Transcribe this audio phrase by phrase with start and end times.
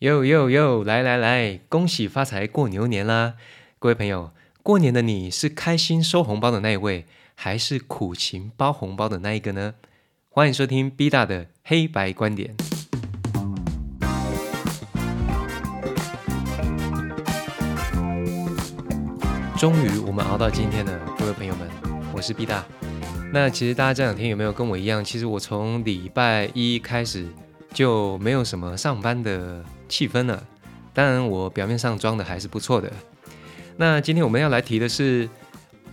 [0.00, 3.34] 哟哟哟，来来来，恭喜发财，过牛年啦！
[3.78, 4.30] 各位朋友，
[4.62, 9.74] 过年的你是开心收红包的那一位，还是苦情包红包的那一个呢？
[10.30, 12.56] 欢迎收听 B 大的黑白观点。
[19.58, 21.68] 终于，我们熬到今天了，各位朋友们，
[22.14, 22.64] 我是 B 大。
[23.34, 25.04] 那其实大家这两天有没有跟我一样？
[25.04, 27.26] 其实我从礼拜一开始
[27.74, 30.42] 就没有什么上班的气氛了。
[30.94, 32.90] 当然，我表面上装的还是不错的。
[33.76, 35.28] 那今天我们要来提的是，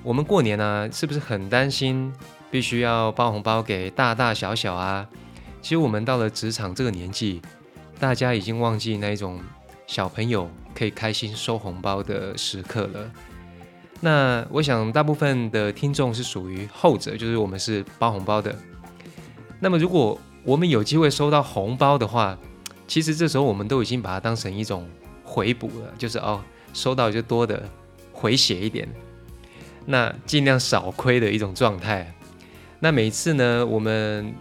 [0.03, 2.13] 我们过年呢，是不是很担心
[2.49, 5.05] 必须要包红包给大大小小啊？
[5.61, 7.41] 其实我们到了职场这个年纪，
[7.99, 9.41] 大家已经忘记那一种
[9.85, 13.11] 小朋友可以开心收红包的时刻了。
[13.99, 18.55] 那我想，大部分的听众是属于后者，就是我们是包红包的。
[19.59, 22.37] 那么，如果我们有机会收到红包的话，
[22.87, 24.87] 其实这时候我们都已经把它当成一种
[25.23, 26.41] 回补了，就是哦，
[26.73, 27.69] 收到就多的
[28.11, 28.87] 回血一点，
[29.85, 32.11] 那尽量少亏的一种状态。
[32.79, 34.33] 那每次呢，我们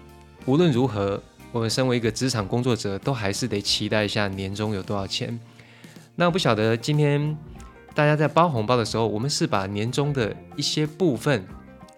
[0.45, 1.21] 无论如何，
[1.53, 5.39] 我们身为一个职场工作者，都还是得期待一下年终有多少钱。
[6.15, 7.37] 那不晓得今天。
[7.95, 11.43] 大家在包红包的时候，我们是把年终的一些部分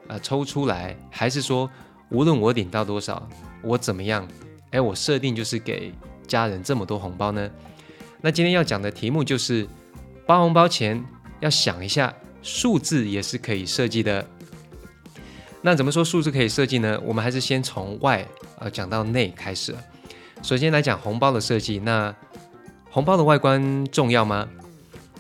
[0.07, 1.69] 啊抽出来，还是说
[2.11, 3.29] 无论我领到多少，
[3.65, 4.25] 我怎么样，
[4.71, 5.93] 哎，我设定就是给
[6.29, 7.51] 家人这么多红包呢？
[8.21, 9.67] 那今天要讲的题目就是
[10.27, 11.05] 包红包前
[11.41, 14.25] 要想一下，数字也是可以设计的。
[15.63, 17.01] 那怎么说数字可以设计呢？
[17.05, 18.25] 我们还是先从外
[18.61, 19.75] 呃讲到内开始。
[20.43, 22.15] 首先来讲红包的设计，那
[22.91, 24.49] 红包的外观重要吗？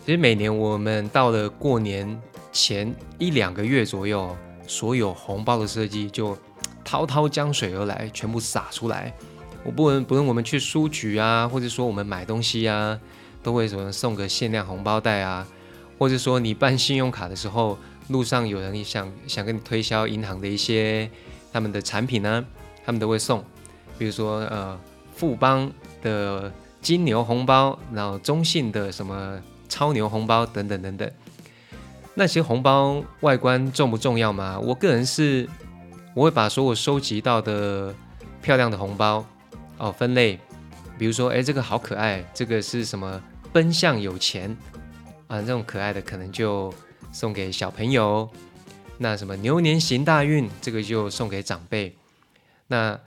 [0.04, 2.20] 其实每年我们到了过年
[2.52, 6.38] 前一两个月左右，所有红包的设计就
[6.84, 9.12] 滔滔江水而来，全部撒出来。
[9.70, 12.98] 不论不论我们去书局啊，或者说我们买东西啊，
[13.42, 15.46] 都会什么送个限量红包袋啊，
[15.98, 21.10] 或者说你办信用卡的时候，路上有人想想跟你推销银行的一些
[21.52, 22.44] 他们的产品呢，
[22.84, 23.44] 他们都会送，
[23.98, 24.78] 比如说呃
[25.14, 25.70] 富邦
[26.02, 29.40] 的金牛红包，然后中信的什么。
[29.70, 31.10] 超牛红包等等等等，
[32.14, 34.58] 那些红包外观重不重要吗？
[34.58, 35.46] 我个人是，
[36.14, 37.94] 我会把所有收集到的
[38.40, 39.22] 漂亮的红包
[39.78, 40.38] 哦分类，
[40.98, 43.22] 比如说，哎，这个好可爱，这个是什么？
[43.50, 44.54] 奔向有钱
[45.26, 46.72] 啊，这种可爱的可能就
[47.12, 48.28] 送给小朋友。
[48.98, 51.96] 那什么牛年行大运，这个就送给长辈。
[52.66, 53.00] 那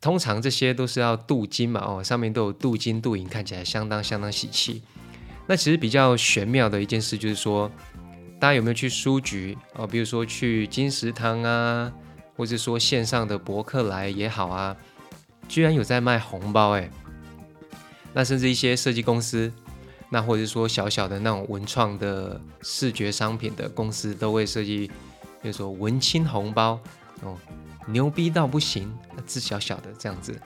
[0.00, 4.82] 通常这些都是要镀金嘛，哦，上面都有镀金镀银，看起来相当相当喜气。
[5.46, 7.70] 那其实比较玄妙的一件事就是说，
[8.40, 9.86] 大家有没有去书局哦？
[9.86, 11.92] 比如说去金石堂啊，
[12.36, 14.76] 或者说线上的博客来也好啊，
[15.48, 16.88] 居然有在卖红包哎。
[18.12, 19.52] 那甚至一些设计公司，
[20.10, 24.86] 那或者说小小的那种文创的视觉商品的公司，都会设计，
[25.42, 26.80] 比如说文青红包
[27.22, 27.36] 哦，
[27.86, 28.92] 牛逼到不行，
[29.26, 30.40] 字小小的这样子，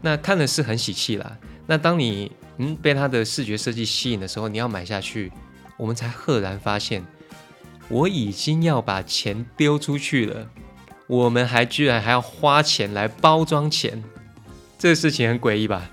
[0.00, 1.36] 那看的是很喜气啦。
[1.66, 5.30] 那当你嗯，被它的视觉设计吸引的时候，你要买下去，
[5.76, 7.04] 我们才赫然发现，
[7.88, 10.50] 我已经要把钱丢出去了，
[11.10, 14.00] 我们还居然还要花钱来包装钱，
[14.78, 15.90] 这个事情很诡异吧？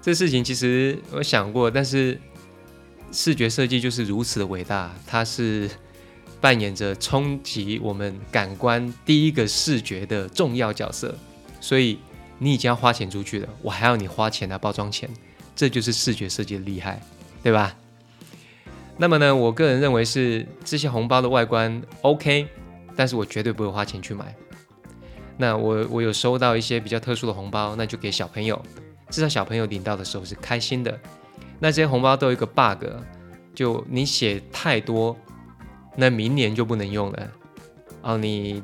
[0.00, 2.18] 这事情其实我想过，但是
[3.12, 5.68] 视觉设计就是如此的伟大，它是
[6.40, 11.14] 扮演着冲击我们感官第一个视觉的重要角色，
[11.60, 11.98] 所以
[12.38, 15.06] 你已经要花钱出去了，我还要你花钱来包装钱。
[15.54, 17.02] 这就是视觉设计的厉害，
[17.42, 17.76] 对吧？
[18.96, 22.48] 那么呢，我个人认为是这些红包的外观 OK，
[22.96, 24.34] 但是我绝对不会花钱去买。
[25.36, 28.60] 那我我有收到一些比较特殊的红包，那就给小朋友，
[29.08, 30.98] 至少小朋友领到的时候是开心的。
[31.58, 32.84] 那这些红包都有一个 bug，
[33.54, 35.16] 就你写太多，
[35.96, 37.30] 那明年就不能用了。
[38.02, 38.62] 哦，你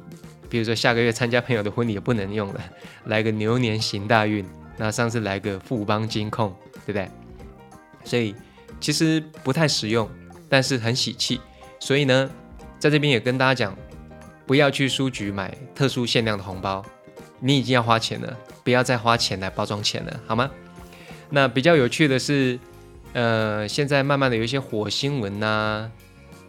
[0.49, 2.61] 比如说下个月参加朋友的婚礼也不能用了，
[3.07, 4.45] 来个牛年行大运。
[4.77, 6.55] 那上次来个富邦金控。
[6.87, 7.11] 对不对？
[8.05, 8.33] 所以
[8.79, 10.09] 其实不太实用，
[10.49, 11.41] 但是很喜气。
[11.81, 12.31] 所以呢，
[12.79, 13.77] 在这边也跟大家讲，
[14.47, 16.85] 不要去书局买特殊限量的红包，
[17.41, 20.51] 你已经要花钱了，不要再花钱来包装钱了，好吗？
[21.31, 22.59] 那比较有趣的是，
[23.13, 25.91] 呃，现在慢慢的有一些火星文呐，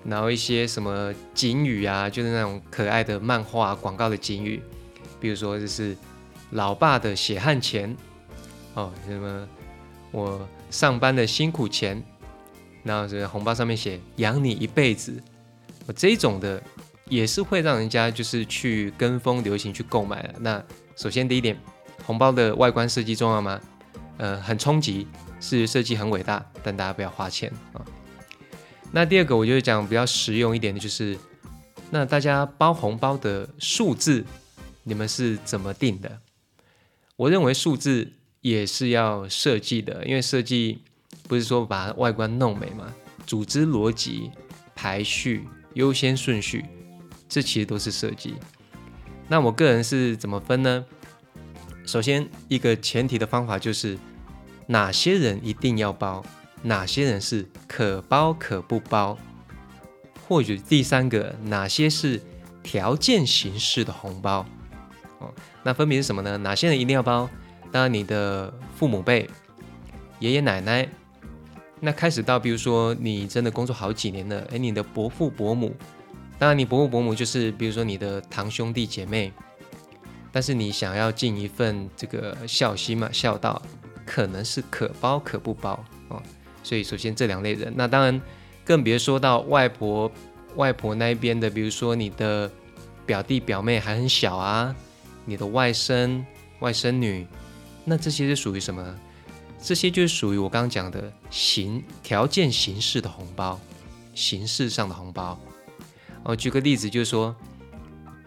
[0.06, 4.62] 然后一些什么警语啊，就是那种可爱的漫画广告的警语，
[5.20, 5.98] 比如说就是
[6.52, 7.96] 老爸的血汗钱，
[8.76, 9.48] 哦，什么。
[10.12, 12.02] 我上班的辛苦钱，
[12.82, 15.14] 然后这红包上面写养你一辈子，
[15.86, 16.64] 我这种的
[17.10, 20.36] 也是会让人家就是去跟风流行去购买的。
[20.40, 20.64] 那
[20.96, 21.58] 首先第一点，
[22.06, 23.60] 红包的外观设计重要吗？
[24.18, 25.08] 呃很冲击，
[25.40, 27.86] 视觉设计很伟大，但大家不要花钱啊。
[28.92, 31.18] 那第二个，我就讲比较实用一点的，就是
[31.92, 34.26] 那大家包红包的数字，
[34.84, 36.20] 你们是怎么定的？
[37.16, 40.82] 我认为数字也是要设计的，因为设计
[41.28, 42.94] 不是说把外观弄美嘛，
[43.26, 44.32] 组织逻辑、
[44.74, 46.66] 排序、优先顺序，
[47.28, 48.36] 这其实都是设计。
[49.28, 50.86] 那我个人是怎么分呢？
[51.86, 53.98] 首先，一个前提的方法就是
[54.68, 56.24] 哪些人一定要包，
[56.64, 59.18] 哪些人是可包可不包。
[60.28, 62.22] 或许第三个，哪些是
[62.62, 64.46] 条件形式的红包？
[65.20, 65.34] 哦，
[65.64, 66.38] 那分别是什么呢？
[66.38, 67.30] 哪些人一定要包？
[67.72, 69.30] 当然，你的父母辈、
[70.20, 70.88] 爷爷奶奶。
[71.80, 75.76] 那开始到，比如说你真的工作好几年了，诶，你的伯父伯母。
[76.40, 79.34] 当然，你伯父伯母就是，比如说你的堂兄弟姐妹，
[80.32, 83.60] 但是你想要尽一份这个孝心嘛，孝道，
[84.06, 86.22] 可能是可包可不包哦。
[86.64, 88.22] 所以，首先这两类人，那当然
[88.64, 90.12] 更别说到外婆、
[90.56, 92.52] 外婆那边的，比如说你的
[93.06, 94.76] 表弟表妹还很小啊，
[95.26, 96.24] 你的外甥、
[96.60, 97.26] 外甥女，
[97.84, 98.96] 那这些是属于什么？
[99.60, 103.60] 这些就是属于我刚刚讲的形条件形式的红包，
[104.14, 105.40] 形式上的红包。
[106.28, 107.34] 我举个例子，就是说，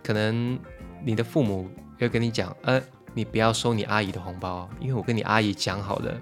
[0.03, 0.59] 可能
[1.05, 1.69] 你的父母
[1.99, 2.81] 要跟你讲，呃，
[3.13, 6.19] 你不要收你阿姨的红包，因为我跟你阿姨讲好了，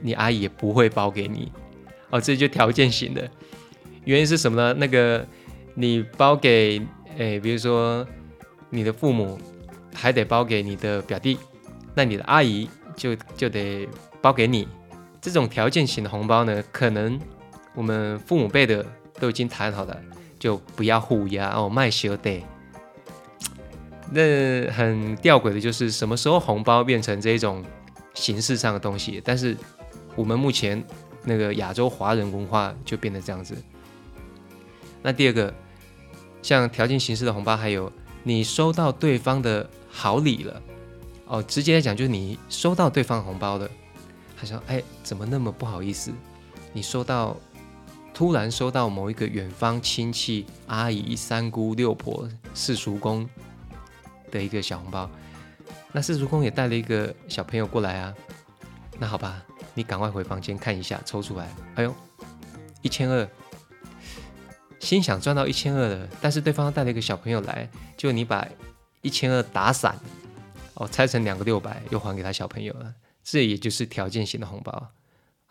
[0.00, 1.50] 你阿姨也不会包给你。
[2.10, 3.28] 哦，这就条件型的，
[4.04, 4.72] 原因是什么呢？
[4.78, 5.26] 那个
[5.74, 6.80] 你包给，
[7.18, 8.06] 诶，比如说
[8.70, 9.36] 你的父母
[9.92, 11.36] 还得包给你的表弟，
[11.92, 13.88] 那你的阿姨就就得
[14.22, 14.68] 包给你。
[15.20, 17.20] 这种条件型的红包呢，可能
[17.74, 18.86] 我们父母辈的
[19.18, 20.00] 都已经谈好了。
[20.44, 22.42] 就不要互压哦，卖小的。
[24.10, 27.64] 那很吊诡的就是，什么时候红包变成这种
[28.12, 29.22] 形式上的东西？
[29.24, 29.56] 但是
[30.14, 30.84] 我们目前
[31.22, 33.56] 那个亚洲华人文化就变得这样子。
[35.02, 35.54] 那第二个，
[36.42, 37.90] 像条件形式的红包，还有
[38.22, 40.60] 你收到对方的好礼了
[41.26, 43.66] 哦，直接来讲就是你收到对方红包了，
[44.38, 46.12] 他说：“哎，怎么那么不好意思？
[46.74, 47.34] 你收到。”
[48.14, 53.28] 突然收到某一个远方亲戚、阿姨、三姑、六婆、四叔公
[54.30, 55.10] 的一个小红包，
[55.90, 58.14] 那四叔公也带了一个小朋友过来啊。
[59.00, 59.44] 那好吧，
[59.74, 61.48] 你赶快回房间看一下，抽出来。
[61.74, 61.92] 哎呦，
[62.82, 63.28] 一千二，
[64.78, 68.46] 心想赚到一千二了，但是对方带了一个小朋友来，就你把
[69.02, 69.98] 一千二打散，
[70.74, 72.94] 哦，拆成两个六百，又还给他小朋友了。
[73.24, 74.92] 这也就是条件型的红包。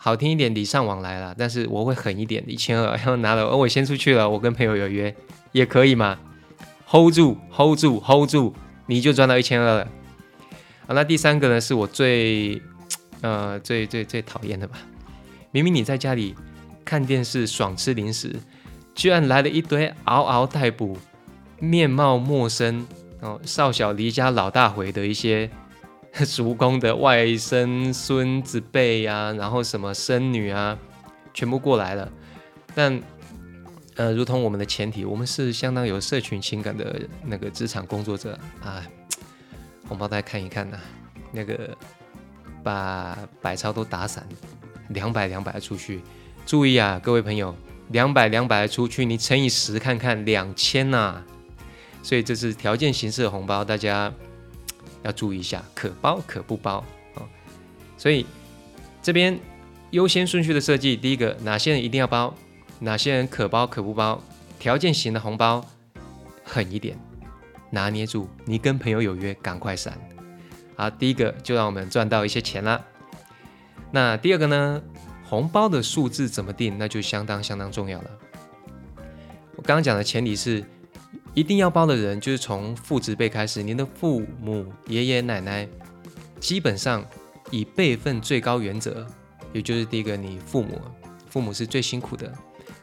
[0.06, 5.16] 好听一点，礼尚往来了，但是我会狠一点，一千二要拿了，而我先出去了，我跟朋友有约，
[5.54, 6.20] 也可以嘛
[6.90, 8.54] ？Hold 住，Hold 住，Hold 住，
[8.88, 9.88] 你就赚到一千二了。
[10.86, 12.62] 好，那第三个呢，是我最
[13.22, 14.78] 呃最最最讨厌的吧？
[15.52, 16.36] 明明你在家里
[16.84, 18.36] 看电视爽吃零食，
[18.94, 20.98] 居然来了一堆嗷嗷待哺、
[21.60, 22.86] 面貌陌生
[23.22, 25.50] 哦，少小离家老大回的一些。
[26.24, 30.78] 叔公的外甥、孙子辈呀，然后什么孙女啊，
[31.34, 32.08] 全部过来了。
[32.76, 33.02] 但
[33.96, 38.86] 呃，如同我们的前提，我们是相当有社群情感的那个职场工作者啊。
[39.88, 40.78] 红包袋看一看呐，
[41.32, 41.76] 那个
[42.64, 44.24] 把百钞都打散，
[44.90, 46.02] 两百两百出去。
[46.46, 47.56] 注意啊，各位朋友，
[47.90, 51.24] 两百两百出去，你乘以十看看，两千呐。
[52.04, 54.14] 所以这是条件形式的红包，大家。
[55.04, 56.84] 要注意一下，可包可不包
[57.16, 57.22] 啊。
[57.98, 58.26] 所以
[59.02, 59.40] 这边
[59.92, 62.34] 优先顺序的设计，第一个哪些人一定要包，
[62.80, 64.22] 哪些人可包可不包，
[64.58, 65.64] 条件型的红包
[66.44, 66.98] 狠一点，
[67.70, 68.28] 拿捏住。
[68.46, 69.98] 你跟朋友有约，赶快闪。
[70.76, 72.82] 好，第一个就让我们赚到一些钱啦。
[73.92, 74.82] 那第二个呢，
[75.24, 78.10] 红包的数字怎么定，那就相当相当重要了。
[79.56, 80.64] 我刚刚讲的前提是。
[81.34, 85.68] 一定要包的人，就是从父执辈开始，您的父母、爷爷奶奶，
[86.40, 87.04] 基本上
[87.50, 89.04] 以辈分最高原则，
[89.52, 90.80] 也就是第一个，你父母，
[91.28, 92.32] 父母是最辛苦的。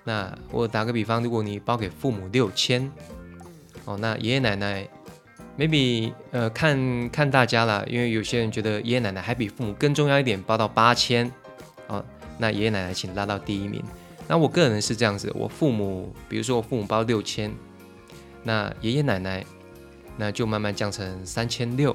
[0.02, 2.90] 那我打个比方，如果你包给父母六千，
[3.84, 4.88] 哦，那爷爷奶奶
[5.56, 11.30] ，maybe 呃看看大家啦，因为有些人觉得爷爷奶奶还比父母更重要一点，包到八千，
[11.86, 12.04] 哦，
[12.36, 13.80] 那爷爷奶奶请拉到第一名。
[14.26, 17.52] 那我个人是这样子，我父母，比如说我父母包六千。
[18.42, 19.44] 那爷爷奶奶，
[20.16, 21.94] 那就慢慢降成三千六。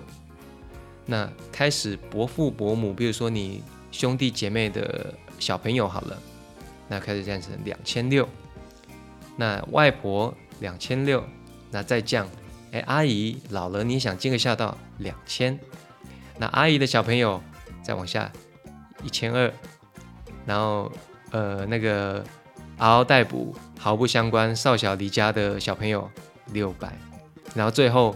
[1.05, 6.17] 那开始伯父伯母，比如说你兄弟姐妹的小朋友好了，
[6.87, 8.27] 那开始降成两千六。
[9.37, 11.23] 那外婆两千六，
[11.69, 12.27] 那再降，
[12.71, 15.59] 哎，阿姨老了，你想尽个孝道，两千。
[16.37, 17.41] 那阿姨的小朋友
[17.83, 18.31] 再往下
[19.03, 19.51] 一千二，
[20.45, 20.91] 然后
[21.31, 22.23] 呃那个
[22.77, 26.09] 嗷嗷待哺、毫不相关、少小离家的小朋友
[26.53, 26.97] 六百，
[27.53, 28.15] 然后最后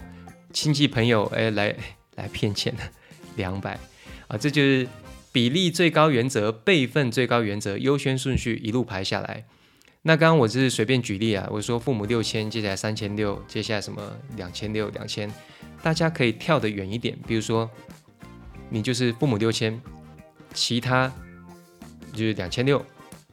[0.53, 1.75] 亲戚朋友哎来
[2.15, 2.83] 来骗钱的
[3.35, 3.79] 两百
[4.27, 4.87] 啊，这就是
[5.31, 9.45] 比例最高原则、辈分最高原则、优先顺序一路排下来。
[10.03, 14.01] 那刚刚我是随便举例啊，我说父母六千，接下来三千六，接下来什么
[14.37, 15.31] 两千六、两千，
[15.83, 17.69] 大家可以跳得远一点，比如说
[18.69, 19.79] 你就是父母六千，
[20.53, 21.11] 其他
[22.13, 22.83] 就是两千六，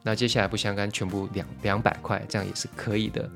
[0.02, 3.30] 那接下来不相干，全部两两百块，这样也是可以的。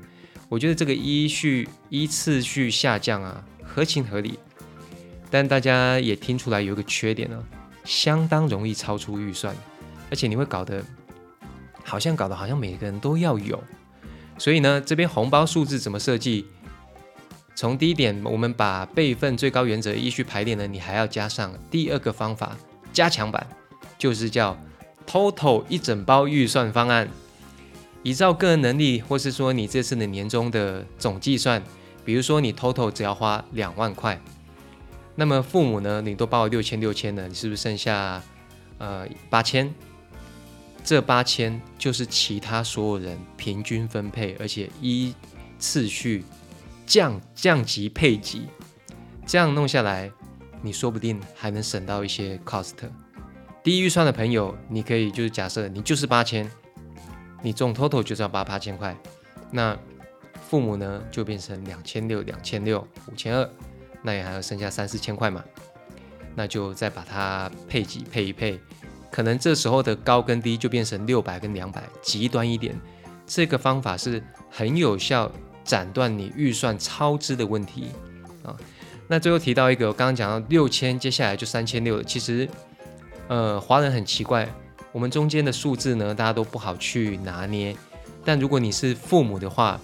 [0.51, 4.37] 我觉得这个依序依次序下降啊，合情合理。
[5.29, 7.41] 但大家也听出来有一个缺点呢，
[7.85, 9.55] 相当容易超出预算，
[10.09, 10.83] 而且你会搞得。
[11.85, 13.63] 好像搞得好像每个人都要有，
[14.37, 16.45] 所以呢，这边红包数字怎么设计？
[17.55, 22.57] 从第一点，我们把备份最高原则依序排列呢，你还要加上第二个方法，
[22.91, 23.47] 加强版，
[23.97, 24.55] 就是叫
[25.07, 27.07] total 一整包预算方案，
[28.03, 31.61] 依照个人能力，或是说你这次的年终的总计算，
[32.03, 34.19] 比如说你 total 只要花两万块，
[35.15, 38.21] 那么父母呢，你都包了六千六千了，你是不是剩下
[38.79, 39.73] 呃八千？
[40.83, 45.13] 这八千就是其他所有人平均分配，而且依
[45.59, 46.25] 次序
[46.87, 48.47] 降降级配给，
[49.27, 50.11] 这样弄下来，
[50.63, 52.73] 你说不定还能省到一些 cost。
[53.63, 56.49] 低预算的朋友，你可以就是假设你就是八千，
[57.41, 58.95] 你总 total 就是要八八千块，
[59.51, 59.77] 那
[60.49, 63.49] 父母呢就变成两千六、两千六、五千二，
[64.03, 65.43] 那也还要剩下三四千块嘛，
[66.35, 68.59] 那就再把它配给配一配。
[69.09, 72.73] 可能这时候的高跟低就变成六百跟两百，极端一点，
[73.25, 75.29] 这个方法是很有效
[75.65, 77.87] 斩断你预算超支的问题
[78.43, 78.55] 啊。
[79.07, 82.03] 那最后提到一个，我刚刚讲到六千，接下来就三千六了。
[82.03, 82.47] 其实，
[83.27, 84.47] 呃，华人很奇怪，
[84.91, 87.75] 我们中间的数字呢，大家都不好去拿捏。
[88.25, 89.79] 但如果你是父母的话，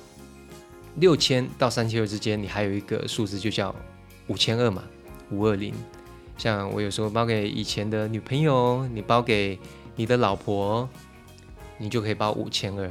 [0.95, 3.73] 六千到三千二之间，你还有一个数字就叫
[4.27, 4.83] 五千二嘛，
[5.31, 5.73] 五二零。
[6.37, 9.57] 像我有时候包给以前的女朋友，你包给
[9.95, 10.87] 你的老婆，
[11.77, 12.89] 你就可以包五千二。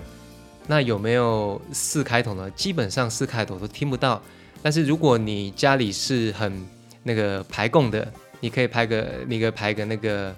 [0.66, 2.50] 那有没有四开头呢？
[2.52, 4.20] 基本上四开头都听不到。
[4.62, 6.66] 但是如果你家里是很
[7.04, 10.34] 那个排供的，你可以拍个那个排个那个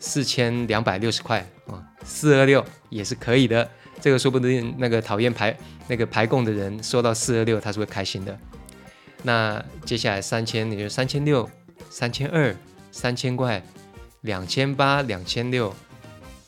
[0.00, 3.68] 四千两百六十块啊，四二六也是可以的。
[4.00, 5.56] 这个说不定那个讨厌排
[5.88, 8.38] 那个排供的人收到四二六，他是会开心的。
[9.22, 11.48] 那接下来三千，你就三千六。
[11.90, 12.54] 三千二，
[12.90, 13.62] 三千块，
[14.22, 15.72] 两千八，两千六，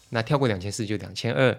[0.08, 1.56] 那跳过两千四就两千二，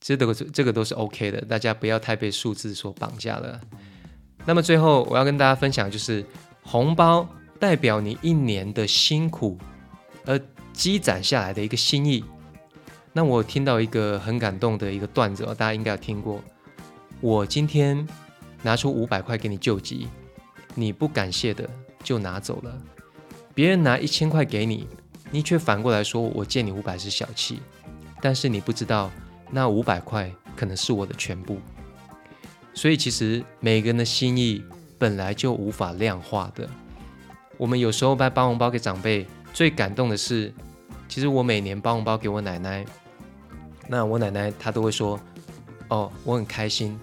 [0.00, 3.60] 这都这个都是 OK 的，大家不要太被数字所绑架了。
[4.46, 6.24] 那么最后我要跟大家分享，就是
[6.62, 7.28] 红包
[7.58, 9.58] 代表你一年的辛苦
[10.24, 10.40] 而
[10.72, 12.24] 积攒下来的一个心意。
[13.12, 16.42] 那我听到一个很感动的一个段子哦，大家应该有听过。
[17.20, 18.06] 我今天
[18.62, 20.08] 拿出五百块给你救急，
[20.74, 21.68] 你不感谢的
[22.02, 22.76] 就拿走了。
[23.54, 24.88] 别人拿一千块给你，
[25.30, 27.60] 你却反过来说我借你五百是小气，
[28.20, 29.10] 但是你不知道
[29.50, 31.60] 那五百块可能是我的全部。
[32.72, 34.64] 所以其实每个人的心意
[34.98, 36.66] 本来就无法量化的。
[37.58, 40.52] 我们有时候在包红包给长辈，最感动的是，
[41.08, 42.84] 其实我每年包红包给我奶奶，
[43.88, 45.20] 那我奶奶她都会说，
[45.88, 46.98] 哦，我很开心。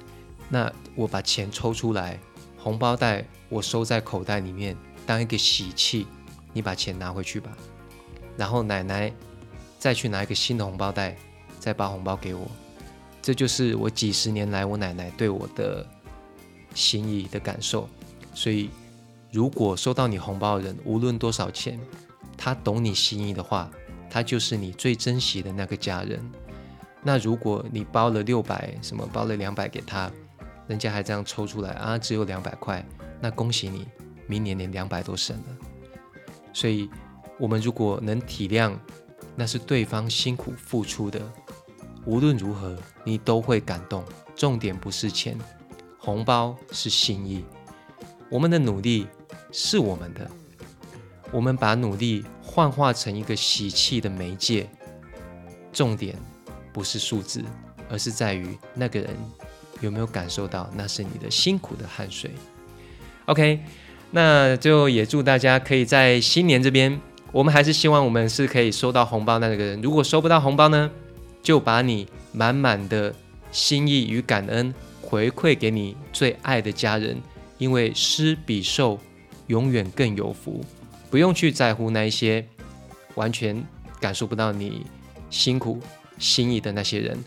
[0.50, 2.20] 那我把钱抽出来，
[2.58, 4.76] 红包袋我收在口袋里面，
[5.06, 6.08] 当一个喜气。
[6.52, 7.56] 你把钱拿回去吧，
[8.36, 9.14] 然后奶奶
[9.78, 11.16] 再去拿一个新的红包袋，
[11.60, 12.50] 再包红包给我。
[13.22, 15.86] 这就是我几十年来我奶奶对我的
[16.74, 17.88] 心意的感受。
[18.34, 18.72] 所以，
[19.32, 21.80] 如果收到你红包的人，无论多少钱，
[22.42, 23.70] 他懂你心意的话，
[24.10, 26.18] 他就是你最珍惜的那个家人。
[27.04, 30.10] 那如果你包了六百，什么包了两百给他，
[30.66, 32.84] 人家还这样抽出来啊，只有两百块，
[33.20, 33.86] 那恭喜你，
[34.26, 35.58] 明年连两百都省了。
[36.54, 36.90] 所以，
[37.38, 38.74] 我们如果能体谅，
[39.36, 41.22] 那是对方辛苦付出的，
[42.06, 44.04] 无论如何，你都会感动。
[44.36, 45.38] 重点不是钱，
[45.98, 47.44] 红包是心意。
[48.30, 49.08] 我们的努力
[49.52, 50.30] 是我们的，
[51.32, 54.68] 我们把努力幻化成一个喜气的媒介。
[55.72, 56.16] 重点
[56.74, 57.44] 不是数字，
[57.90, 59.10] 而是在于那个人
[59.82, 62.32] 有没有感受到那是你的辛苦的汗水。
[63.26, 63.60] OK。
[64.12, 67.00] 那就也祝大家可以在新年这边，
[67.32, 69.80] 我们还是希望我们是可以收到红包那个人。
[69.84, 70.90] 如果收不到红包呢，
[71.44, 73.14] 就把你满满的
[73.52, 77.22] 心意与感恩回馈给你最爱的家人，
[77.60, 79.00] 因为施比受
[79.46, 80.66] 永远更有福。
[81.10, 82.46] 不用去在乎那一些
[83.16, 83.64] 完全
[84.00, 84.86] 感受不到你
[85.30, 85.80] 辛苦
[86.18, 87.18] 心意的那些人。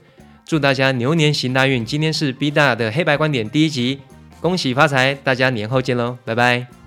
[0.45, 1.85] 祝大家牛年行大运！
[1.85, 4.01] 今天是 B 大的黑白观点第一集，
[4.41, 5.15] 恭喜发财！
[5.15, 6.82] 大家年后见喽，拜拜。